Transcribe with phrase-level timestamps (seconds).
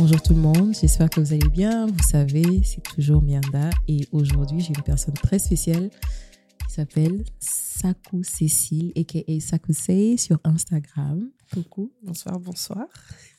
[0.00, 1.86] Bonjour tout le monde, j'espère que vous allez bien.
[1.86, 5.90] Vous savez, c'est toujours Mianda et aujourd'hui j'ai une personne très spéciale
[6.66, 11.30] qui s'appelle Sakou Cécile, aka Sakou Say sur Instagram.
[11.52, 11.92] Coucou.
[12.02, 12.86] Bonsoir, bonsoir.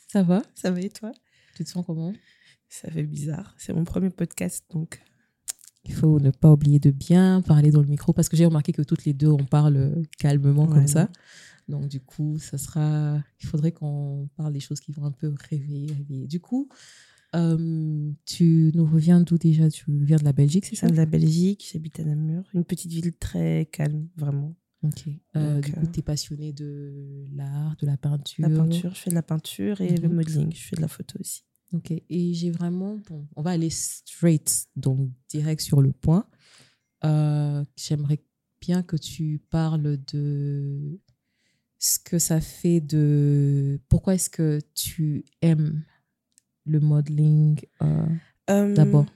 [0.08, 0.44] Ça va?
[0.54, 1.12] Ça va et toi?
[1.56, 2.14] Tu te sens comment?
[2.70, 3.56] Ça fait bizarre.
[3.58, 5.02] C'est mon premier podcast donc.
[5.84, 8.72] Il faut ne pas oublier de bien parler dans le micro parce que j'ai remarqué
[8.72, 11.10] que toutes les deux on parle calmement comme ça.
[11.72, 13.22] Donc du coup, ça sera.
[13.42, 15.92] Il faudrait qu'on parle des choses qui vont un peu réveiller.
[15.94, 16.28] réveiller.
[16.28, 16.70] Du coup,
[17.36, 19.70] euh, tu nous reviens d'où déjà?
[19.70, 20.88] Tu viens de la Belgique, c'est ça?
[20.88, 24.56] de la Belgique, j'habite à Namur, une petite ville très calme, vraiment.
[24.84, 25.08] Ok.
[25.36, 28.48] Euh, Donc, du coup, euh, tu es passionné de l'art, de la peinture?
[28.50, 31.18] La peinture, je fais de la peinture et le modeling, je fais de la photo
[31.20, 31.44] aussi.
[31.74, 31.92] Ok.
[31.92, 32.98] Et j'ai vraiment.
[33.08, 36.28] Bon, on va aller straight, donc direct sur le point.
[37.06, 38.20] Euh, J'aimerais
[38.60, 41.00] bien que tu parles de
[41.84, 43.80] ce que ça fait de.
[43.90, 45.84] Pourquoi est-ce que tu aimes
[46.66, 48.06] le modeling euh,
[48.52, 49.08] Euh, d'abord?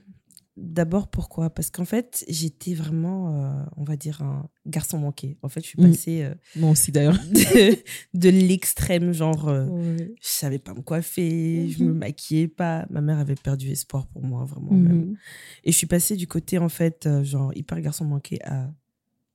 [0.56, 1.50] D'abord, pourquoi?
[1.50, 5.36] Parce qu'en fait, j'étais vraiment, euh, on va dire, un garçon manqué.
[5.42, 5.90] En fait, je suis Mhm.
[5.92, 7.18] passée Moi aussi d'ailleurs.
[7.30, 7.76] de,
[8.14, 10.14] de l'extrême, genre, Ouais.
[10.20, 11.98] je savais pas me coiffer, je me Mhm.
[11.98, 12.86] maquillais pas.
[12.90, 14.72] Ma mère avait perdu espoir pour moi, vraiment.
[14.72, 14.96] même.
[15.10, 15.16] Mhm.
[15.64, 18.72] Et je suis passée du côté, en fait, genre, hyper garçon manqué à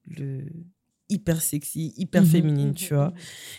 [0.08, 0.44] le
[1.12, 2.28] hyper sexy, hyper Mhm.
[2.28, 3.14] féminine, tu vois.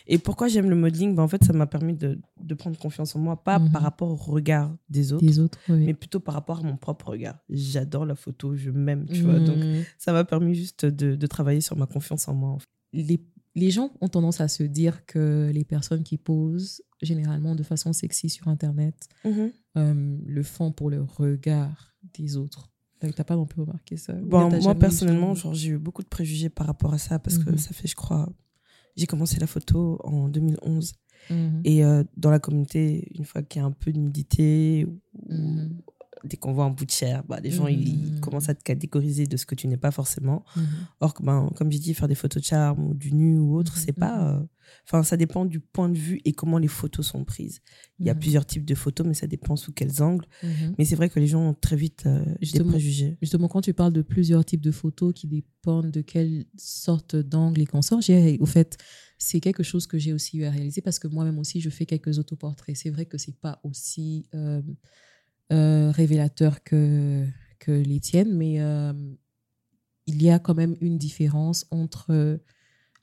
[0.07, 1.15] Et pourquoi j'aime le modeling?
[1.15, 3.71] Bah, En fait, ça m'a permis de, de prendre confiance en moi, pas Mhm.
[3.73, 5.85] par rapport au regard des autres, Des autres, oui.
[5.87, 7.39] mais plutôt par rapport à mon propre regard.
[7.51, 9.39] J'adore la photo, je m'aime, tu vois.
[9.39, 9.83] Donc, Mhm.
[9.99, 12.51] ça m'a permis juste de, de travailler sur ma confiance en moi.
[12.51, 12.69] en fait.
[12.95, 13.21] les,
[13.55, 17.93] les gens ont tendance à se dire que les personnes qui posent généralement de façon
[17.93, 19.09] sexy sur Internet
[19.77, 22.72] euh, le font pour le regard des autres.
[23.11, 26.67] T'as pas non plus remarqué ça Bon, moi, personnellement, j'ai eu beaucoup de préjugés par
[26.67, 27.59] rapport à ça parce que Mhm.
[27.59, 28.29] ça fait, je crois,
[28.97, 30.95] j'ai commencé la photo en 2011.
[31.31, 31.61] Mhm.
[31.65, 35.01] Et euh, dans la communauté, une fois qu'il y a un peu de nudité, ou
[35.29, 35.81] Mhm.
[36.25, 38.21] Dès qu'on voit un bout de chair, bah, les gens ils Mhm.
[38.21, 40.45] commencent à te catégoriser de ce que tu n'es pas forcément.
[40.57, 40.65] Mhm.
[41.01, 43.77] Or ben, comme j'ai dit, faire des photos de charme ou du nu ou autre,
[43.77, 44.35] c'est pas.
[44.37, 44.43] euh,
[44.87, 47.61] Enfin, ça dépend du point de vue et comment les photos sont prises.
[47.99, 48.21] Il y a Mhm.
[48.21, 50.25] plusieurs types de photos, mais ça dépend sous quels angles.
[50.79, 53.19] Mais c'est vrai que les gens ont très vite euh, des préjugés.
[53.21, 57.61] Justement, quand tu parles de plusieurs types de photos qui dépendent de quelle sorte d'angle
[57.61, 58.79] et qu'on sort, j'ai, au fait,
[59.19, 61.85] c'est quelque chose que j'ai aussi eu à réaliser parce que moi-même aussi, je fais
[61.85, 62.77] quelques autoportraits.
[62.77, 64.63] C'est vrai que c'est pas aussi euh,
[65.51, 67.27] révélateur que,
[67.59, 68.93] que les tiennes, mais euh,
[70.07, 72.41] il y a quand même une différence entre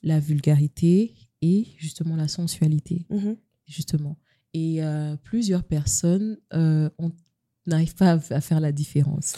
[0.04, 3.36] la vulgarité et justement la sensualité Mhm.
[3.68, 4.18] justement.
[4.54, 7.12] Et euh, plusieurs personnes euh, ont-
[7.68, 9.36] n'arrivent pas à, à faire la différence.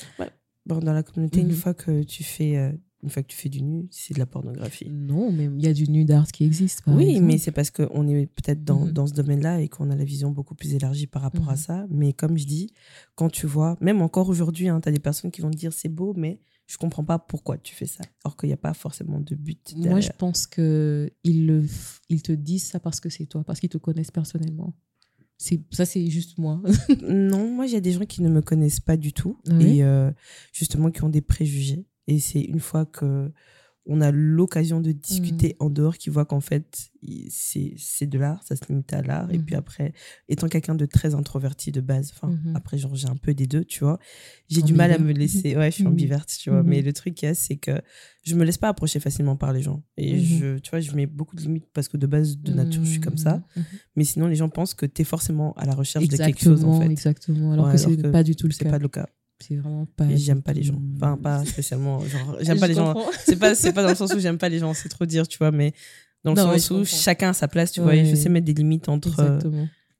[0.65, 1.49] Bon, dans la communauté, Mhm.
[1.49, 2.71] une fois que tu fais, euh,
[3.03, 4.89] une fois que tu fais du nu, c'est de la pornographie.
[4.89, 6.83] Non, mais il y a du nude art qui existe.
[6.83, 7.25] par oui, exemple.
[7.25, 8.91] mais c'est parce qu'on est peut-être dans, Mhm.
[8.91, 11.57] dans ce domaine-là et qu'on a la vision beaucoup plus élargie par rapport à Mhm.
[11.57, 11.85] ça.
[11.89, 12.69] Mais comme je dis,
[13.15, 15.89] quand tu vois, même encore aujourd'hui, tu as des personnes qui vont te dire c'est
[15.89, 18.03] beau, mais je comprends pas pourquoi tu fais ça.
[18.23, 19.73] Alors qu'il n'y a pas forcément de but.
[19.75, 20.13] Moi, je derrière.
[20.17, 21.67] pense que ils,
[22.23, 24.73] te disent ça parce que c'est toi, parce qu'ils te connaissent personnellement.
[25.71, 26.61] Ça, c'est juste moi.
[27.09, 29.77] Non, moi, il y a des gens qui ne me connaissent pas du tout Oui.
[29.79, 30.11] et euh,
[30.53, 31.83] justement qui ont des préjugés.
[32.07, 33.31] Et c'est une fois que
[33.87, 35.63] on a l'occasion de discuter Mm.
[35.63, 36.91] en dehors qui voit qu'en fait,
[37.29, 39.31] c'est c'est de l'art, ça se limite à l'art.
[39.31, 39.59] Et puis Mhm.
[39.59, 39.93] après,
[40.29, 42.55] étant quelqu'un de très introverti de base, enfin, Mhm.
[42.55, 43.97] après, genre, j'ai un peu des deux, tu vois,
[44.49, 45.55] j'ai du mal à me laisser.
[45.57, 45.89] Ouais, je suis Mhm.
[45.93, 46.61] ambiverte, tu vois.
[46.61, 46.69] Mhm.
[46.69, 47.71] Mais le truc qu'il y a, c'est que
[48.21, 49.81] je me laisse pas approcher facilement par les gens.
[49.97, 52.83] Et je, tu vois, je mets beaucoup de limites parce que de base, de nature,
[52.85, 53.43] je suis comme ça.
[53.95, 56.63] Mais sinon, les gens pensent que tu es forcément à la recherche de quelque chose,
[56.65, 56.87] en fait.
[56.91, 57.53] exactement.
[57.53, 58.69] Alors Ouais, que c'est pas du tout le C'est cas.
[58.69, 59.07] pas le cas.
[59.41, 60.07] C'est vraiment pas.
[60.15, 60.81] J'aime pas les gens.
[60.95, 61.99] Enfin, pas spécialement.
[62.05, 62.93] Genre, j'aime pas les gens.
[62.93, 63.11] comprends.
[63.25, 65.27] C'est pas, c'est pas dans le sens où j'aime pas les gens, c'est trop dire,
[65.27, 65.73] tu vois, mais
[66.23, 68.45] dans le Non, sens où chacun a sa place, tu vois, et je sais mettre
[68.45, 69.39] des limites entre euh,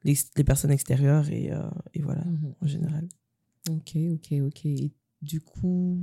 [0.03, 1.61] les, les personnes extérieures et, euh,
[1.93, 2.53] et voilà, Mhm.
[2.61, 3.07] en général.
[3.69, 4.65] Ok, ok, ok.
[4.65, 4.91] Et
[5.21, 5.99] du coup,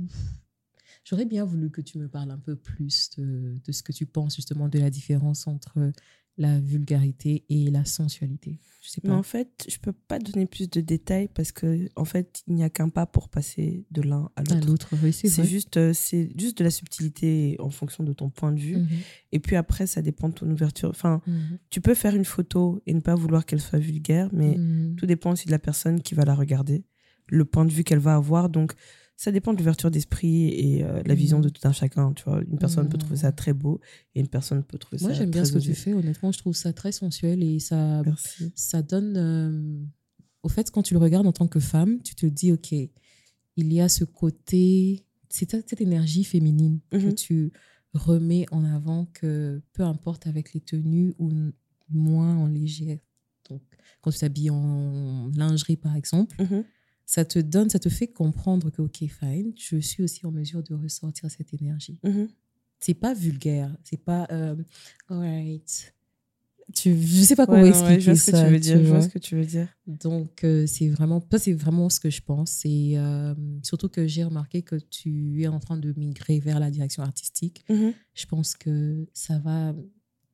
[1.03, 4.05] j'aurais bien voulu que tu me parles un peu plus de, de ce que tu
[4.05, 5.91] penses justement de la différence entre
[6.39, 8.59] la vulgarité et la sensualité.
[8.81, 9.15] Je sais Mais pas.
[9.17, 12.63] en fait, je peux pas donner plus de détails parce que, en fait, il n'y
[12.63, 14.87] a qu'un pas pour passer de l'un à l'autre.
[15.03, 18.59] oui, c'est juste, euh, c'est juste de la subtilité en fonction de ton point de
[18.59, 18.77] vue.
[18.77, 18.87] Mhm,
[19.33, 20.89] Et puis après, ça dépend de ton ouverture.
[20.89, 24.55] Enfin, mhm, tu peux faire une photo et ne pas vouloir qu'elle soit vulgaire, mais
[24.57, 24.95] mhm.
[24.95, 26.85] Tout dépend aussi de la personne qui va la regarder,
[27.27, 28.47] le point de vue qu'elle va avoir.
[28.49, 28.73] Donc,
[29.21, 31.43] ça dépend de l'ouverture d'esprit et euh, la vision Mhm.
[31.43, 32.13] de tout un chacun.
[32.13, 33.81] Tu vois, une personne peut trouver ça très beau
[34.15, 35.93] et une personne peut trouver Moi, ça j'aime bien ce que tu fais.
[35.93, 38.51] Honnêtement, je trouve ça très sensuel et ça, Merci.
[38.55, 39.15] ça donne.
[39.17, 39.85] euh,
[40.41, 43.73] Au fait, quand tu le regardes en tant que femme, tu te dis, OK, il
[43.73, 47.15] y a ce côté, c'est cette énergie féminine que Mhm.
[47.15, 47.51] tu
[47.93, 51.29] remets en avant, que peu importe avec les tenues ou
[51.89, 52.99] moins en légère.
[53.49, 53.61] Donc,
[53.99, 56.63] quand tu t'habilles en lingerie, par exemple, Mhm.
[57.09, 60.61] Ça te donne, ça te fait comprendre que, ok, fine, je suis aussi en mesure
[60.61, 61.97] de ressortir cette énergie.
[62.03, 62.27] Mhm.
[62.79, 64.55] C'est pas vulgaire, c'est pas, euh,
[65.07, 65.95] alright.
[66.75, 68.59] Tu, je sais pas comment Ouais, non, ouais, expliquer je vois ce que tu veux
[68.59, 68.77] dire.
[68.77, 69.07] tu Je vois vois.
[69.07, 69.67] ce que tu veux dire.
[69.87, 72.61] Donc, euh, c'est vraiment, ça, c'est vraiment ce que je pense.
[72.63, 73.33] Et euh,
[73.63, 77.65] surtout que j'ai remarqué que tu es en train de migrer vers la direction artistique.
[77.69, 77.93] Mhm.
[78.13, 79.73] Je pense que ça va,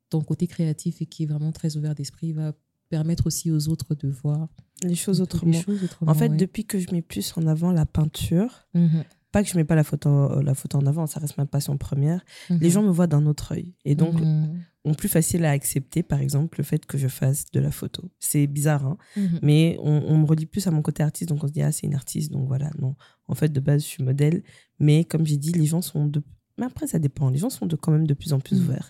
[0.09, 2.51] ton côté créatif et qui est vraiment très ouvert d'esprit va
[2.89, 4.47] permettre aussi aux autres de voir
[4.83, 5.53] Les choses les autrement.
[5.53, 6.37] choses autrement, En fait, ouais.
[6.37, 9.03] depuis que je mets plus en avant la peinture, Mhm.
[9.31, 11.45] pas que je mets pas la photo, euh, la photo en avant, ça reste ma
[11.45, 12.69] passion première, les Mhm.
[12.69, 13.73] gens me voient d'un autre œil.
[13.85, 14.61] Et donc, Mhm.
[14.85, 18.11] ont plus facile à accepter, par exemple, le fait que je fasse de la photo.
[18.19, 19.39] C'est bizarre, hein Mhm.
[19.41, 21.71] mais on, on me relie plus à mon côté artiste, donc on se dit, ah,
[21.71, 22.69] c'est une artiste, donc voilà.
[22.79, 22.95] Non,
[23.27, 24.43] en fait, de base, je suis modèle,
[24.79, 26.21] mais comme j'ai dit, les gens sont de.
[26.57, 27.29] Mais après, ça dépend.
[27.29, 28.87] Les gens sont de, quand même de plus en plus ouverts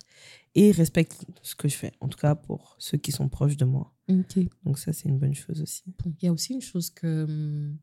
[0.55, 3.65] et respectent ce que je fais, en tout cas pour ceux qui sont proches de
[3.65, 3.93] moi.
[4.65, 5.83] Donc, ça, c'est une bonne chose aussi.
[6.21, 7.77] Il y a aussi une chose que hum,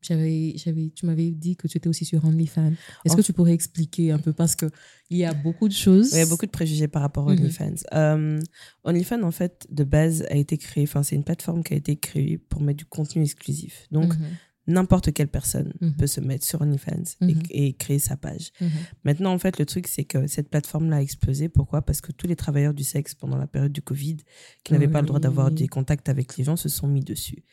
[0.00, 2.72] j'avais, j'avais, tu m'avais dit que tu étais aussi sur OnlyFans.
[3.04, 4.32] Est-ce En que tu pourrais expliquer un peu?
[4.32, 4.66] Parce que
[5.08, 6.12] il y a beaucoup de choses.
[6.12, 7.38] Il y a beaucoup de préjugés par rapport à Mhm.
[7.40, 7.74] OnlyFans.
[7.94, 8.40] Euh,
[8.84, 11.96] OnlyFans, en fait, de base, a été créé, enfin, c'est une plateforme qui a été
[11.96, 13.86] créée pour mettre du contenu exclusif.
[13.90, 14.26] Donc, Mhm.
[14.66, 15.94] N'importe quelle personne Mhm.
[15.96, 17.42] peut se mettre sur OnlyFans et- Mhm.
[17.50, 18.50] et, créer sa page.
[18.60, 18.70] Mhm.
[19.04, 21.48] Maintenant, en fait, le truc, c'est que cette plateforme-là a explosé.
[21.48, 21.82] Pourquoi?
[21.82, 24.16] Parce que tous les travailleurs du sexe, pendant la période du Covid,
[24.64, 27.44] qui n'avaient pas le droit d'avoir des contacts avec les gens, se sont mis dessus.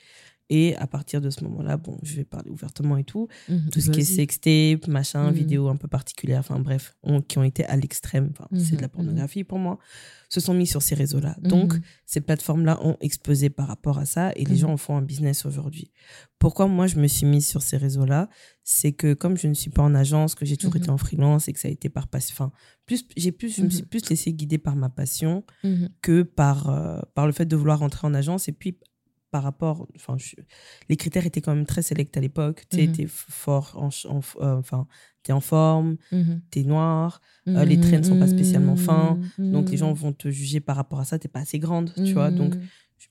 [0.54, 3.70] Et à partir de ce moment-là, bon, je vais parler ouvertement et tout, Mhm.
[3.72, 5.34] tout ce qui est sextape, machin, Mhm.
[5.38, 6.94] vidéos un peu particulières, enfin bref,
[7.30, 9.80] qui ont été à l'extrême, enfin, c'est de la Mhm, pornographie pour moi,
[10.28, 11.38] se sont mis sur ces réseaux-là.
[11.42, 11.74] Donc,
[12.06, 15.46] ces plateformes-là ont explosé par rapport à ça et les gens en font un business
[15.46, 15.92] aujourd'hui.
[16.38, 18.28] Pourquoi moi je me suis mise sur ces réseaux-là?
[18.64, 21.48] C'est que comme je ne suis pas en agence, que j'ai toujours été en freelance
[21.48, 22.52] et que ça a été par passion, enfin,
[22.86, 25.46] plus, j'ai plus, je me suis plus laissée guider par ma passion
[26.02, 28.78] que par, euh, par le fait de vouloir rentrer en agence et puis
[29.32, 30.36] par rapport, enfin, je-
[30.90, 32.66] les critères étaient quand même très sélects à l'époque.
[32.70, 32.92] Tu Mhm.
[32.92, 33.90] t'es f- fort, en,
[34.42, 34.88] euh, enfin,
[35.24, 36.42] t'es en forme, Mhm.
[36.52, 39.52] t'es noir, Euh, les traits ne sont pas spécialement fins, Mhm.
[39.52, 41.18] donc les gens vont te juger par rapport à ça.
[41.18, 42.30] T'es pas assez grande, tu vois.
[42.30, 42.62] Donc Mhm.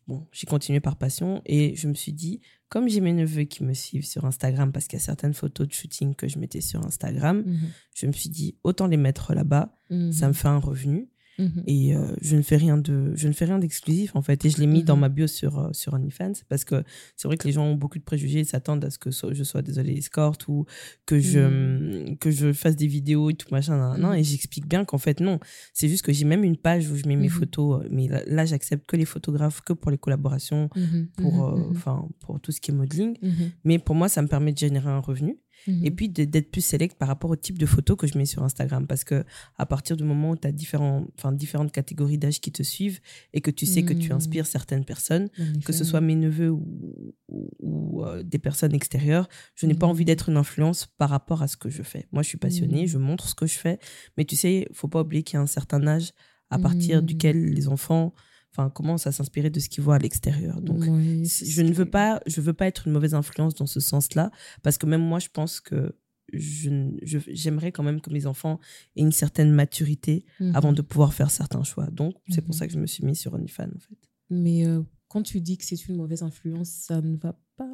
[0.06, 3.64] bon, j'ai continué par passion et je me suis dit, comme j'ai mes neveux qui
[3.64, 6.61] me suivent sur Instagram, parce qu'il y a certaines photos de shooting que je mettais
[6.61, 7.58] sur Instagram, Mhm.
[7.96, 10.12] je me suis dit, autant les mettre là-bas, Mhm.
[10.12, 11.08] ça me fait un revenu
[11.40, 11.62] Mhm.
[11.66, 14.44] et euh, je ne fais rien de, je ne fais rien d'exclusif en fait.
[14.44, 14.84] Et je l'ai mis Mhm.
[14.84, 16.84] dans ma bio sur euh, sur OnlyFans parce que
[17.16, 19.32] c'est vrai que les gens ont beaucoup de préjugés et s'attendent à ce que so-
[19.32, 20.66] je sois désolée escorte ou
[21.06, 24.19] que je que je fasse des vidéos et tout machin nan, nan, Mhm.
[24.19, 25.38] et j'explique bien qu'en fait non,
[25.72, 27.31] c'est juste que j'ai même une page où je mets mes Mhm.
[27.40, 31.08] photos, euh, mais là, là, j'accepte que les photographes, que pour les collaborations Mhm.
[31.16, 31.62] pour, Mhm.
[31.62, 33.16] euh, enfin, pour tout ce qui est modeling.
[33.22, 33.50] Mhm.
[33.64, 35.84] Mais pour moi, ça me permet de générer un revenu Mhm.
[35.84, 38.42] et puis d'être plus select par rapport au type de photos que je mets sur
[38.42, 38.86] Instagram.
[38.86, 39.24] Parce que
[39.58, 43.00] à partir du moment où tu as différents, différentes catégories d'âge qui te suivent
[43.34, 44.16] et que tu sais que tu Mhm.
[44.16, 45.28] inspires certaines personnes,
[45.64, 49.86] que ce soit mes neveux ou, ou- ou, euh, des personnes extérieures, je n'ai pas
[49.86, 49.90] Mhm.
[49.90, 52.06] envie d'être une influence par rapport à ce que je fais.
[52.12, 53.78] Moi, je suis passionnée, je montre ce que je fais,
[54.16, 56.12] mais tu sais, faut pas oublier qu'il y a un certain âge
[56.50, 58.12] à partir duquel les enfants
[58.52, 60.61] enfin commencent à s'inspirer de ce qu'ils voient à l'extérieur.
[60.61, 63.81] Donc Oui, je ne veux pas je veux pas être une mauvaise influence dans ce
[63.81, 64.31] sens-là
[64.62, 65.97] parce que même moi je pense que
[66.32, 68.61] je n- je- j'aimerais quand même que mes enfants
[68.97, 70.54] aient une certaine maturité Mhm.
[70.57, 71.87] avant de pouvoir faire certains choix.
[71.90, 72.59] Donc c'est pour Mhm.
[72.59, 73.99] ça que je me suis mise sur OnlyFans en fait.
[74.30, 77.69] Mais euh, quand tu dis que c'est une mauvaise influence, ça ne va pas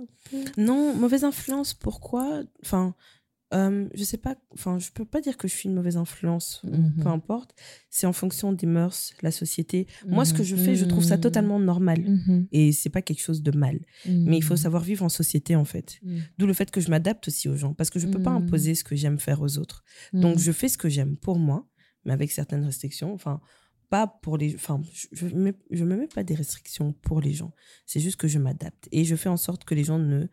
[0.57, 2.43] Non, mauvaise influence, pourquoi?
[2.65, 2.95] Enfin,
[3.55, 6.61] euh, je sais pas, enfin, je peux pas dire que je suis une mauvaise influence,
[6.65, 6.95] Mhm.
[7.03, 7.55] peu importe.
[7.91, 9.87] C'est en fonction des mœurs, la société.
[10.07, 10.63] Moi, ce que je Mhm.
[10.65, 11.21] fais, je trouve ça Mhm.
[11.23, 12.01] totalement normal.
[12.01, 12.49] Mhm.
[12.53, 13.79] Et c'est pas quelque chose de mal.
[14.07, 15.99] Mais il faut savoir vivre en société, en fait.
[16.03, 16.21] Mhm.
[16.39, 18.45] D'où le fait que je m'adapte aussi aux gens, parce que je peux pas Mhm.
[18.47, 19.85] imposer ce que j'aime faire aux autres.
[20.13, 20.41] Donc, Mhm.
[20.43, 21.69] je fais ce que j'aime pour moi,
[22.05, 23.13] mais avec certaines restrictions.
[23.15, 23.41] Enfin,
[23.89, 24.57] pas pour les.
[24.57, 24.81] Enfin,
[25.13, 27.53] je- ne mets, je me mets pas des restrictions pour les gens.
[27.87, 28.89] C'est juste que je m'adapte.
[28.91, 30.27] Et je fais en sorte que les gens ne.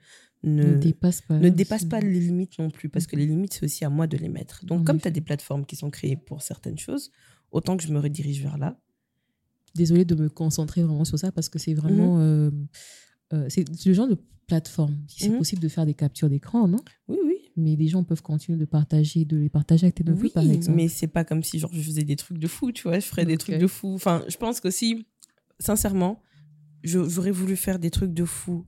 [0.44, 1.40] Ne, ne dépasse pas.
[1.40, 3.22] ne dépasse pas les limites non plus, parce que Mhm.
[3.22, 4.66] les limites, c'est aussi à moi de les mettre.
[4.66, 7.12] Donc, En comme tu as des plateformes qui sont créées pour certaines choses,
[7.52, 8.78] autant que je me redirige vers là.
[9.76, 12.20] Désolée de me concentrer vraiment sur ça parce que c'est vraiment.
[12.20, 12.52] euh,
[13.34, 14.98] euh, c'est le genre de plateforme.
[15.08, 15.38] C'est Mhm.
[15.38, 16.80] possible de faire des captures d'écran, non?
[17.08, 17.38] Oui, oui.
[17.56, 20.44] Mais les gens peuvent continuer de partager, de les partager avec tes neveux, Oui, par
[20.44, 20.76] exemple.
[20.76, 23.00] mais c'est pas comme si genre, je faisais des trucs de fou, tu vois.
[23.00, 23.94] Je ferais des trucs de fou.
[23.94, 25.08] Enfin, je pense que si,
[25.60, 26.22] sincèrement,
[26.84, 28.66] j'aurais voulu faire des trucs de fou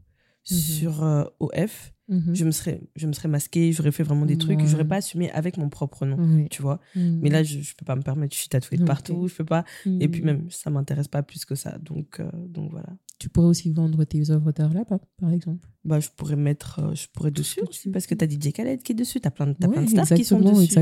[0.51, 0.57] Mhm.
[0.57, 2.35] sur euh, OF, Mhm.
[2.35, 4.67] je me serais, je me serais masquée, j'aurais fait vraiment des trucs, Ouais.
[4.67, 6.79] j'aurais pas assumé avec mon propre nom, tu vois.
[6.95, 7.19] Mhm.
[7.23, 9.43] Mais là, je, je peux pas me permettre, je suis tatouée de partout, je peux
[9.45, 9.65] pas.
[9.99, 11.79] Et puis même, ça m'intéresse pas plus que ça.
[11.79, 12.89] Donc, euh, donc voilà.
[13.17, 15.67] Tu pourrais aussi vendre tes œuvres d'art là, par exemple.
[15.85, 18.17] Bah, je pourrais mettre, euh, je pourrais dessus tu parce que veux.
[18.17, 20.39] t'as DJ Khaled qui est dessus, t'as plein, de- t'as plein de stars qui sont
[20.41, 20.75] dessus.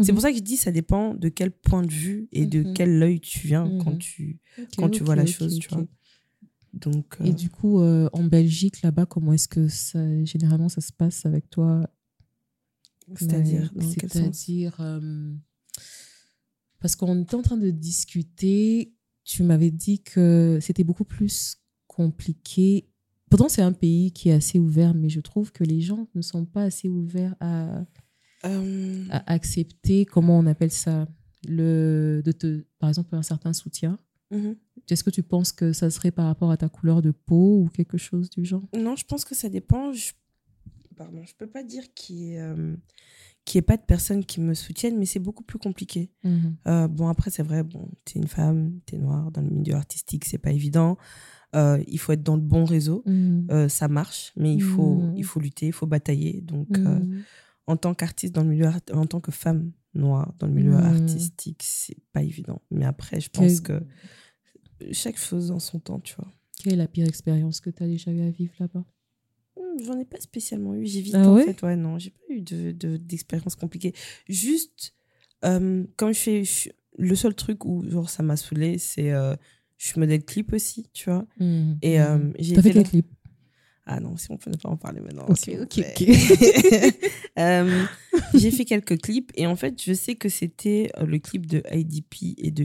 [0.00, 2.62] C'est pour ça que je dis, ça dépend de quel point de vue et de
[2.72, 4.38] quel œil tu viens quand tu,
[4.78, 5.84] quand tu vois la chose, tu vois.
[6.72, 10.80] Donc, Et euh, du coup, euh, en Belgique, là-bas, comment est-ce que ça, généralement ça
[10.80, 11.88] se passe avec toi?
[13.16, 15.34] C'est-à-dire, euh,
[16.80, 22.88] parce qu'on était en train de discuter, tu m'avais dit que c'était beaucoup plus compliqué.
[23.28, 26.22] Pourtant, c'est un pays qui est assez ouvert, mais je trouve que les gens ne
[26.22, 27.84] sont pas assez ouverts à,
[28.44, 31.06] Euh, à accepter, comment on appelle ça,
[31.46, 33.98] le, de te, par exemple, un certain soutien.
[34.30, 34.56] mhm.
[34.90, 37.68] Est-ce que tu penses que ça serait par rapport à ta couleur de peau ou
[37.68, 38.62] quelque chose du genre?
[38.76, 39.92] Non, je pense que ça dépend.
[39.92, 40.12] Je...
[40.96, 42.76] Pardon, je peux pas dire qu'il n'y ait, euh,
[43.44, 46.10] qu'il y ait pas de personnes qui me soutiennent, mais c'est beaucoup plus compliqué.
[46.68, 49.48] Euh, bon, après, c'est vrai, bon, tu es une femme, tu es noire, dans le
[49.50, 50.98] milieu artistique, c'est pas évident.
[51.54, 53.02] Euh, il faut être dans le bon réseau.
[53.06, 53.46] Mhm.
[53.50, 55.14] Euh, ça marche, mais il faut, Mhm.
[55.16, 56.40] il faut lutter, il faut batailler.
[56.42, 57.22] Donc, Mhm.
[57.66, 60.84] en tant qu'artiste dans le milieu, en tant que femme noire dans le milieu Mhm.
[60.84, 62.60] artistique, c'est pas évident.
[62.70, 63.82] Mais après, je pense que
[64.92, 66.28] chaque chose en son temps, tu vois.
[66.58, 68.84] Quelle est la pire expérience que tu as déjà eu à vivre là-bas?
[69.56, 70.86] Hmm, J'en ai pas spécialement eu.
[70.86, 71.44] J'évite Ah en ouais?
[71.44, 71.62] fait.
[71.62, 73.92] Ouais, non, j'ai pas eu de, de- d'expérience compliquée.
[74.28, 74.94] Juste,
[75.44, 76.44] euh, comme je fais.
[76.44, 79.10] je- le seul truc où genre, ça m'a saoulé, c'est.
[79.12, 79.34] euh,
[79.78, 81.26] je suis modèle clip aussi, tu vois.
[81.82, 83.06] Et euh, j'ai fait quel clip?
[83.84, 85.24] Ah non, si on peut ne pas en parler maintenant.
[85.26, 85.94] Ok, ok, plaît.
[86.00, 86.08] ok.
[87.38, 87.86] Euh,
[88.34, 91.62] j'ai fait quelques clips et en fait, je sais que c'était euh, le clip de
[91.72, 92.64] IDP et de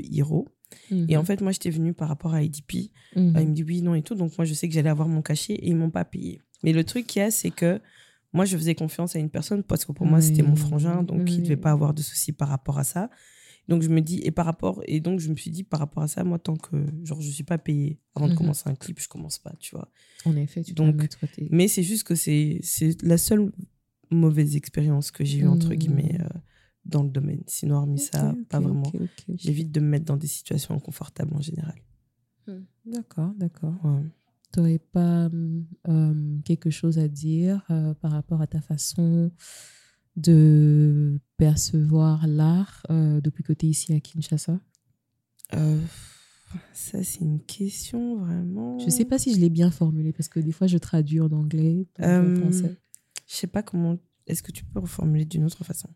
[0.92, 2.92] Et en fait, moi, j'étais venue par rapport à IDP.
[3.16, 3.36] Mhm.
[3.38, 4.16] Euh, il me dit oui, non et tout.
[4.16, 6.42] Donc, moi, je sais que j'allais avoir mon cachet et ils m'ont pas payé.
[6.64, 7.80] Mais le truc qu'il y a, c'est que
[8.34, 11.04] moi, je faisais confiance à une personne parce que pour moi, c'était mon frangin.
[11.04, 11.42] Donc, il oui.
[11.44, 13.10] devait pas avoir de soucis par rapport à ça.
[13.70, 16.02] Donc, je me dis, et par rapport, et donc, je me suis dit, par rapport
[16.04, 18.38] à ça, moi, tant que, genre, je suis pas payée avant de Mhm.
[18.38, 19.92] commencer un clip, je commence pas, tu vois.
[20.26, 21.48] En effet, tu dois Donc, mettre tes...
[21.52, 23.52] Mais c'est juste que c'est c'est la seule
[24.10, 25.76] mauvaise expérience que j'ai eue, entre Mhm.
[25.80, 26.28] guillemets, euh,
[26.90, 27.44] dans le domaine.
[27.48, 28.92] Sinon, hormis ça, pas vraiment.
[29.36, 31.76] J'évite de me mettre dans des situations inconfortables en général.
[32.86, 33.76] D'accord, d'accord.
[33.84, 34.04] Ouais.
[34.54, 35.30] Tu n'aurais pas
[35.86, 39.30] hum, quelque chose à dire euh, par rapport à ta façon
[40.16, 44.60] de percevoir l'art euh, depuis que tu es ici à Kinshasa?
[45.54, 45.80] Euh,
[46.74, 48.80] ça, c'est une question vraiment.
[48.80, 51.20] Je ne sais pas si je l'ai bien formulé parce que des fois je traduis
[51.20, 52.78] en anglais, donc en Euh, français.
[53.28, 53.98] Je sais pas comment.
[54.26, 55.90] Est-ce que tu peux reformuler d'une autre façon?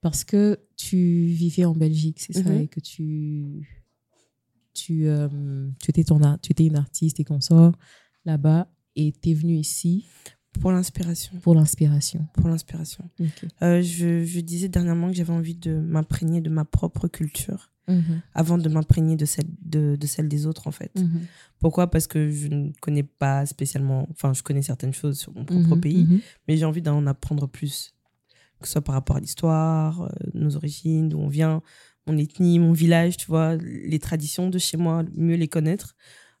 [0.00, 2.60] Parce que tu vivais en Belgique, c'est ça, Mhm.
[2.60, 3.68] et que tu,
[4.74, 7.76] tu, euh, tu, étais ton, ar- tu étais une artiste et consorts
[8.24, 10.06] là-bas, et tu es venue ici
[10.60, 11.36] Pour l'inspiration.
[11.40, 12.26] pour l'inspiration.
[12.34, 13.08] Pour l'inspiration.
[13.62, 18.20] Euh, je, je disais dernièrement que j'avais envie de m'imprégner de ma propre culture Mhm.
[18.34, 20.92] avant de m'imprégner de celle, de, de celle des autres, en fait.
[20.94, 21.22] Mhm.
[21.58, 21.90] Pourquoi?
[21.90, 24.06] Parce que je ne connais pas spécialement.
[24.10, 26.06] Enfin, je connais certaines choses sur mon propre pays,
[26.46, 27.94] mais j'ai envie d'en apprendre plus.
[28.60, 31.62] Que ce soit par rapport à l'histoire, euh, nos origines, d'où on vient,
[32.06, 35.94] mon ethnie, mon village, tu vois, les traditions de chez moi, mieux les connaître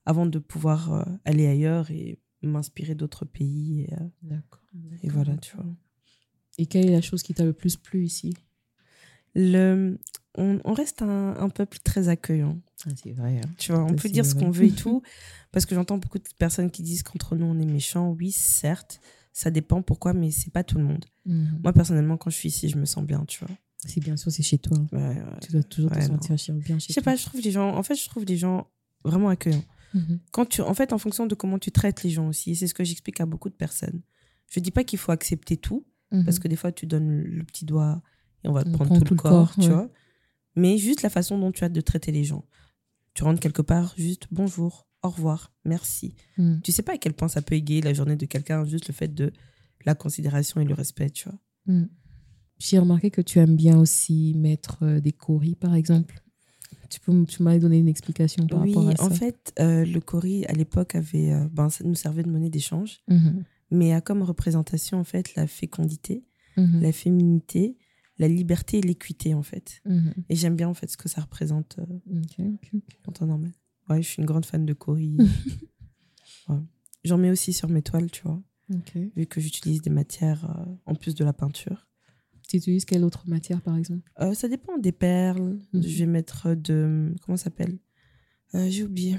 [0.04, 3.82] avant de pouvoir euh, aller ailleurs et m'inspirer d'autres pays.
[3.82, 4.62] Et, euh, D'accord.
[5.02, 5.66] et voilà, tu vois.
[6.56, 8.34] Et quelle est la chose qui t'a le plus plu ici?
[9.34, 9.98] Le,
[10.36, 12.58] on, on reste un, un peuple très accueillant.
[12.86, 13.40] Ah, C'est vrai.
[13.58, 15.02] Tu vois, on peut dire ce qu'on veut et tout.
[15.52, 18.10] Parce que j'entends beaucoup de personnes qui disent qu'entre nous, on est méchants.
[18.18, 19.00] Oui, certes,
[19.38, 21.04] ça dépend pourquoi, mais c'est pas tout le monde.
[21.24, 21.60] Mhm.
[21.62, 23.54] Moi, personnellement, quand je suis ici, je me sens bien, tu vois.
[23.86, 24.76] C'est bien sûr, c'est chez toi.
[24.90, 25.22] Ouais, ouais.
[25.40, 27.12] Tu dois toujours Ouais, te sentir bien chez Je sais toi.
[27.12, 28.66] pas, je trouve les gens, en fait, je trouve les gens
[29.04, 29.64] vraiment accueillants.
[29.94, 30.18] Mhm.
[30.32, 32.74] Quand tu, en fait, en fonction de comment tu traites les gens aussi, c'est ce
[32.74, 34.00] que j'explique à beaucoup de personnes.
[34.50, 36.42] Je dis pas qu'il faut accepter tout, parce Mhm.
[36.42, 38.02] que des fois, tu donnes le petit doigt
[38.42, 39.68] et on va te prendre prend tout, le corps, tu ouais.
[39.68, 39.88] vois.
[40.56, 42.44] Mais juste la façon dont tu as de traiter les gens.
[43.14, 46.14] Tu rentres quelque part, juste bonjour, au revoir, merci.
[46.38, 46.60] Mhm.
[46.62, 48.94] Tu sais pas à quel point ça peut égayer la journée de quelqu'un, juste le
[48.94, 49.32] fait de
[49.84, 51.38] la considération et le respect, tu vois.
[51.66, 51.86] Mm.
[52.58, 56.20] J'ai remarqué que tu aimes bien aussi mettre euh, des coris, par exemple.
[56.90, 59.04] Tu, peux, tu m'as donné une explication par oui, rapport à ça.
[59.04, 62.50] en fait, euh, le Cori, à l'époque, avait, euh, ben, ça nous servait de monnaie
[62.50, 63.44] d'échange, Mhm.
[63.70, 66.24] mais a comme représentation, en fait, la fécondité,
[66.56, 66.80] Mhm.
[66.80, 67.76] la féminité,
[68.18, 69.80] la liberté et l'équité, en fait.
[69.84, 70.14] Mhm.
[70.28, 72.50] Et j'aime bien, en fait, ce que ça représente euh,
[73.06, 73.52] en temps normal.
[73.88, 75.16] Ouais, je suis une grande fan de Cori.
[76.48, 76.56] Ouais.
[77.04, 78.42] J'en mets aussi sur mes toiles, tu vois,
[79.16, 81.86] vu que j'utilise des matières euh, en plus de la peinture.
[82.48, 84.10] Tu utilises quelle autre matière, par exemple?
[84.20, 85.58] Euh, ça dépend des perles.
[85.74, 85.82] Mhm.
[85.82, 87.14] Je vais mettre de.
[87.22, 87.78] Comment ça s'appelle?
[88.54, 89.18] Euh, J'ai oublié.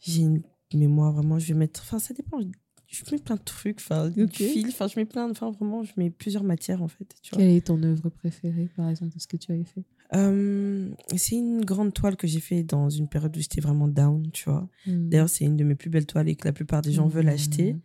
[0.00, 1.38] J'ai une mémoire vraiment.
[1.40, 1.80] Je vais mettre.
[1.82, 2.38] Enfin, ça dépend.
[2.86, 3.78] Je mets plein de trucs.
[3.80, 4.68] Enfin, du fil.
[4.68, 5.26] Enfin, je mets plein.
[5.26, 7.16] de- Enfin, vraiment, je mets plusieurs matières en fait.
[7.22, 7.38] Tu vois.
[7.40, 9.84] Quelle est ton œuvre préférée, par exemple, de ce que tu avais fait?
[10.14, 14.30] Euh, c'est une grande toile que j'ai fait dans une période où j'étais vraiment down,
[14.32, 14.68] tu vois.
[14.86, 15.08] Mhm.
[15.10, 17.26] D'ailleurs, c'est une de mes plus belles toiles et que la plupart des gens veulent
[17.26, 17.32] Mhm.
[17.32, 17.76] acheter.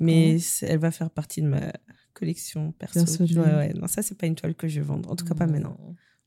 [0.00, 1.72] Mais elle va faire partie de ma
[2.12, 3.00] collection perso.
[3.00, 3.38] Personnelle.
[3.56, 5.10] Ouais, non, ça, c'est pas une toile que je vais vendre.
[5.10, 5.76] En tout cas, pas maintenant.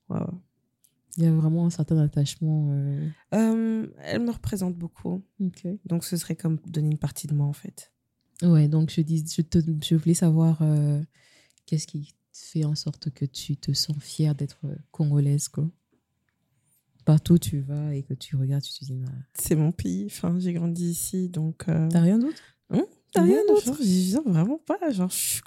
[0.10, 0.26] Ouais, ouais.
[1.18, 2.72] Il y a vraiment un certain attachement.
[3.32, 5.22] elle me représente beaucoup.
[5.86, 7.92] Donc, ce serait comme donner une partie de moi, en fait.
[8.42, 10.62] Ouais, donc je, dis, je, te, je voulais savoir
[11.66, 12.14] qu'est-ce qui
[12.46, 14.60] fait en sorte que tu te sens fière d'être
[14.92, 15.70] congolaise, quoi
[17.10, 19.02] partout où tu vas et que tu regardes, tu te dis.
[19.34, 20.06] C'est mon pays.
[20.06, 21.68] Enfin, j'ai grandi ici, donc.
[21.68, 21.88] Euh...
[21.90, 22.42] T'as rien d'autre?
[22.72, 23.74] Hum T'as rien d'autre?
[24.28, 24.92] vraiment pas.
[24.92, 25.42] Genre, je suis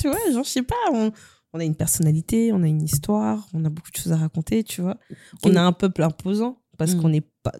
[0.00, 0.32] tu vois.
[0.32, 0.74] Genre, je sais pas.
[0.90, 1.12] On,
[1.52, 4.64] on, a une personnalité, on a une histoire, on a beaucoup de choses à raconter,
[4.64, 4.98] tu vois.
[5.42, 7.12] On a un peuple imposant parce qu'on hmm.
[7.12, 7.52] n'est pas.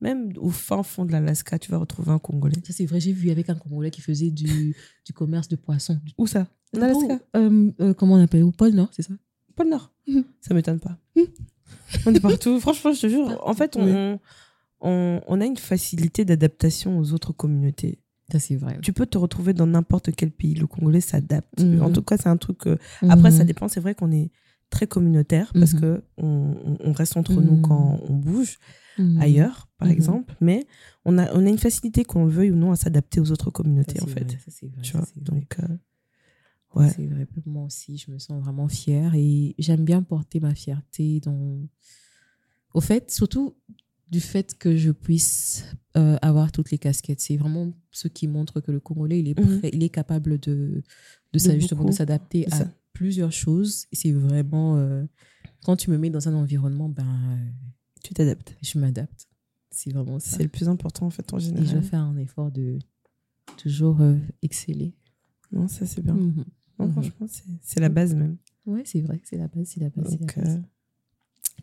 [0.00, 2.56] Même au fin fond de l'Alaska, tu vas retrouver un Congolais.
[2.64, 2.98] Ça, c'est vrai.
[2.98, 6.00] J'ai vu avec un Congolais qui faisait du, du commerce de poissons.
[6.18, 6.48] Où ça?
[6.76, 9.14] En Alaska euh, euh, Comment on appelle Au pôle Nord, c'est ça
[9.54, 9.92] Pôle Nord.
[10.06, 10.24] Mhm.
[10.40, 10.98] Ça m'étonne pas.
[11.16, 11.24] Mhm.
[12.06, 12.60] On est partout.
[12.60, 13.40] Franchement, je te jure.
[13.44, 14.18] En fait, on,
[14.80, 17.98] on, on a une facilité d'adaptation aux autres communautés.
[18.30, 18.78] Ça, c'est vrai.
[18.82, 20.54] Tu peux te retrouver dans n'importe quel pays.
[20.54, 21.62] Le Congolais s'adapte.
[21.62, 21.82] Mhm.
[21.82, 22.62] En tout cas, c'est un truc.
[23.02, 23.68] Après, ça dépend.
[23.68, 24.30] C'est vrai qu'on est
[24.70, 28.58] très communautaire parce que on, on, reste entre nous quand on bouge
[29.20, 30.34] ailleurs, par exemple.
[30.40, 30.66] Mais
[31.04, 33.50] on a, on a une facilité, qu'on le veuille ou non, à s'adapter aux autres
[33.50, 34.30] communautés, en fait.
[34.32, 34.82] Ça, c'est vrai.
[34.82, 35.56] Tu vois Donc.
[35.62, 35.66] Euh,
[36.88, 41.20] c'est vrai, moi aussi, je me sens vraiment fière et j'aime bien porter ma fierté
[41.20, 41.60] dans...
[42.74, 43.54] Au fait, surtout
[44.10, 45.64] du fait que je puisse
[45.96, 47.20] euh, avoir toutes les casquettes.
[47.20, 49.60] C'est vraiment ce qui montre que le Congolais, il est, mhm.
[49.72, 50.82] il est capable de,
[51.32, 53.86] de, justement, de s'adapter à plusieurs choses.
[53.92, 54.76] C'est vraiment...
[54.76, 55.04] Euh,
[55.64, 57.38] quand tu me mets dans un environnement, ben...
[58.02, 58.56] tu t'adaptes.
[58.62, 59.26] Je m'adapte.
[59.70, 60.36] C'est vraiment ça.
[60.36, 61.64] C'est le plus important, en fait, en général.
[61.64, 62.78] Et je fais un effort de
[63.56, 64.94] toujours euh, exceller.
[65.52, 66.16] Non, ça, c'est bien.
[66.78, 66.92] Mhm.
[66.92, 67.26] Franchement,
[67.62, 68.36] c'est la base même.
[68.66, 70.18] Oui, c'est vrai, c'est la base, c'est la base.
[70.38, 70.58] Euh,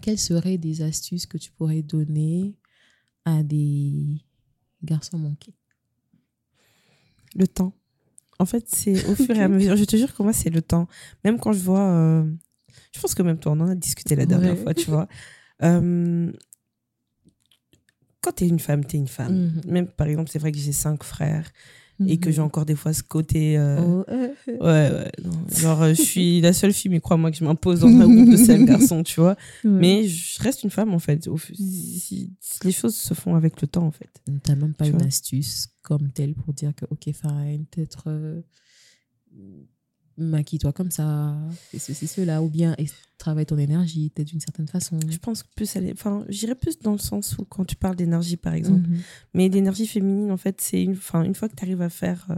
[0.01, 2.55] Quelles seraient des astuces que tu pourrais donner
[3.25, 4.21] à des
[4.83, 5.53] garçons manqués?
[7.35, 7.73] Le temps.
[8.39, 9.75] En fait, c'est au fur et à mesure.
[9.75, 10.87] Je te jure que moi, c'est le temps.
[11.23, 11.87] Même quand je vois.
[11.91, 12.31] Euh,
[12.91, 15.07] je pense que même toi, on en a discuté la dernière fois, tu vois.
[15.61, 16.31] Euh,
[18.23, 19.35] quand tu es une femme, tu es une femme.
[19.35, 19.61] Mhm.
[19.67, 21.51] Même par exemple, c'est vrai que j'ai cinq frères
[22.07, 22.47] et que j'ai mhm.
[22.47, 24.05] encore des fois ce côté euh, oh,
[24.47, 25.11] ouais ouais
[25.55, 28.31] genre euh, je suis la seule fille mais crois-moi que je m'impose dans un groupe
[28.31, 29.35] de cinq garçons tu vois.
[29.63, 31.29] Mais je reste une femme en fait.
[32.63, 34.09] Les choses se font avec le temps en fait.
[34.43, 38.41] T'as même pas une astuce comme telle pour dire que ok fine peut-être euh,
[40.17, 41.35] maquille-toi comme ça,
[41.73, 42.85] et ceci, cela, ou bien et
[43.17, 44.99] travaille ton énergie, peut-être d'une certaine façon.
[45.09, 47.95] Je pense que plus elle enfin, j'irais plus dans le sens où quand tu parles
[47.95, 48.99] d'énergie, par exemple, mhm.
[49.33, 52.27] mais l'énergie féminine, en fait, c'est une, enfin, une fois que tu arrives à faire
[52.31, 52.35] euh,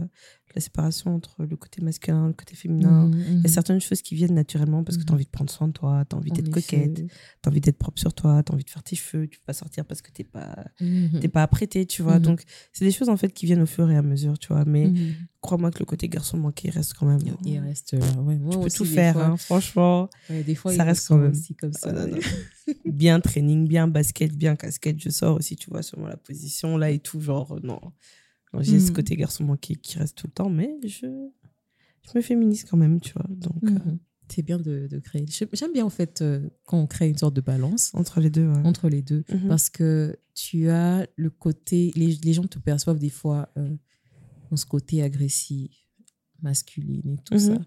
[0.56, 3.08] la séparation entre le côté masculin, le côté féminin.
[3.08, 5.30] Mhm, il y a certaines choses qui viennent naturellement parce que tu as envie de
[5.30, 7.10] prendre soin de toi, tu as envie d'être coquette, tu
[7.44, 9.44] as envie d'être propre sur toi, tu as envie de faire tes cheveux, tu peux
[9.44, 11.28] pas sortir parce que tu n'es pas, mhm.
[11.28, 12.18] pas apprêté, tu vois.
[12.18, 12.42] Donc,
[12.72, 14.64] c'est des choses en fait qui viennent au fur et à mesure, tu vois.
[14.64, 14.90] Mais
[15.42, 17.20] crois-moi que le côté garçon manqué reste quand même.
[17.44, 18.38] Il reste là, ouais.
[18.50, 20.08] tu peux tout faire, hein, franchement.
[20.30, 21.32] des fois, ça reste quand même.
[21.32, 21.92] Aussi comme ça.
[22.86, 26.90] bien training, bien basket, bien casquette, je sors aussi, tu vois, selon la position là
[26.90, 27.80] et tout, genre, non.
[28.60, 28.94] J'ai ce hmm.
[28.94, 33.00] côté garçon manqué qui reste tout le temps, mais je, je me féminise quand même,
[33.00, 33.26] tu vois.
[33.28, 33.98] Donc, euh, hmm.
[34.28, 35.26] c'est bien de, de créer.
[35.52, 38.48] J'aime bien en fait euh, quand on crée une sorte de balance entre les deux.
[38.48, 39.48] Entre les deux, mhm.
[39.48, 43.76] parce que tu as le côté, les, les gens te perçoivent des fois euh,
[44.50, 45.86] dans ce côté agressif,
[46.42, 47.40] masculine et tout mhm.
[47.40, 47.58] ça.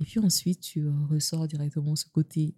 [0.00, 2.54] Et puis ensuite, tu ressors directement ce côté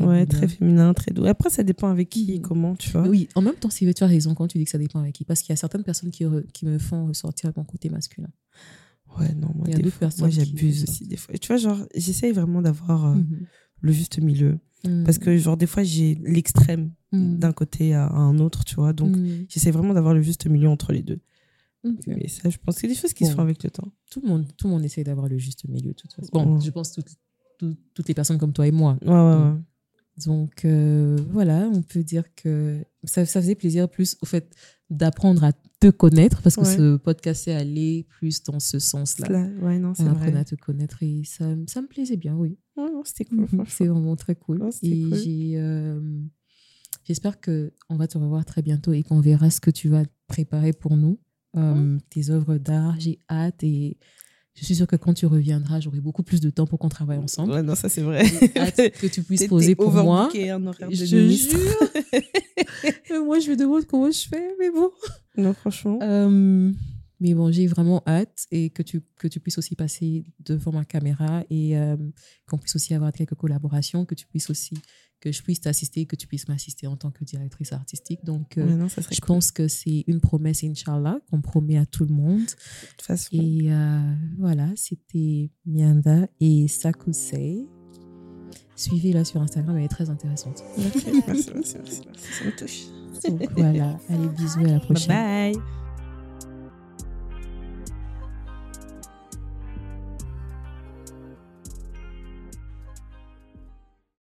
[0.00, 1.24] Ouais, très féminin, très doux.
[1.26, 2.42] Après, ça dépend avec qui et mm.
[2.42, 3.06] comment, tu vois.
[3.06, 5.24] Oui, en même temps, tu as raison quand tu dis que ça dépend avec qui.
[5.24, 8.28] Parce qu'il y a certaines personnes qui, qui me font ressortir mon côté masculin.
[9.18, 9.66] Ouais, non, moi,
[10.28, 11.34] j'abuse aussi des fois.
[11.34, 13.46] Et tu vois, genre, j'essaye vraiment d'avoir euh, mm-hmm.
[13.80, 14.58] le juste milieu.
[14.84, 15.04] Mm.
[15.04, 17.38] Parce que, genre, des fois, j'ai l'extrême mm.
[17.38, 18.92] d'un côté à, un autre, tu vois.
[18.92, 19.16] Donc,
[19.48, 21.20] j'essaie vraiment d'avoir le juste milieu entre les deux.
[22.06, 23.92] Mais ça, je pense que c'est des choses qui se font avec le temps.
[24.10, 26.28] Tout le monde, tout le monde essaie d'avoir le juste milieu, de toute façon.
[26.32, 27.06] Bon, je pense toutes,
[27.58, 28.98] toutes les personnes comme toi et moi.
[29.02, 29.60] Ouais, ouais, ouais.
[30.24, 34.54] Donc euh, voilà, on peut dire que ça, ça, faisait plaisir plus au fait
[34.88, 39.28] d'apprendre à te connaître parce que ce podcast est allé plus dans ce sens-là.
[39.60, 40.34] Ouais, non, c'est vrai.
[40.34, 42.58] à te connaître et ça, ça me plaisait bien, oui.
[43.04, 43.46] c'était cool.
[43.68, 44.62] c'est vraiment très cool.
[44.82, 46.00] et euh,
[47.04, 50.04] j'espère que on va te revoir très bientôt et qu'on verra ce que tu vas
[50.28, 51.20] préparer pour nous,
[51.56, 52.98] euh, tes œuvres d'art.
[52.98, 53.98] J'ai hâte et
[54.56, 57.18] je suis sûre que quand tu reviendras, j'aurai beaucoup plus de temps pour qu'on travaille
[57.18, 57.52] ensemble.
[57.52, 58.24] Ouais, non, ça c'est vrai.
[58.90, 60.30] que tu puisses poser pour moi.
[60.34, 61.24] Un horaire de je jure.
[63.24, 64.90] moi, je me demande comment je fais, mais bon.
[65.36, 65.98] Non, franchement.
[66.02, 66.72] Euh,
[67.20, 70.84] mais bon, j'ai vraiment hâte et que tu, que tu puisses aussi passer devant ma
[70.84, 71.96] caméra et euh,
[72.48, 74.74] qu'on puisse aussi avoir quelques collaborations, que tu puisses aussi
[75.20, 78.24] que je puisse t'assister, que tu puisses m'assister en tant que directrice artistique.
[78.24, 82.40] Donc, euh, je pense que c'est une promesse, Inch'Allah, qu'on promet à tout le monde.
[82.40, 83.28] De toute façon.
[83.32, 87.66] Et euh, voilà, c'était Mianda et Sakusei.
[88.76, 90.62] Suivez-la sur Instagram, elle est très intéressante.
[90.76, 92.02] merci, merci, merci, merci,
[92.38, 92.86] Ça me touche.
[93.26, 95.08] Donc voilà, allez, bisous, à la prochaine.
[95.08, 95.85] bye.